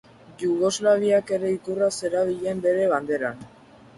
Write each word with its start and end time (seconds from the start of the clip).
Jugoslaviak 0.43 1.33
ere 1.37 1.51
ikurra 1.57 1.91
zerabilen 1.99 2.65
bere 2.67 2.87
banderan. 2.95 3.45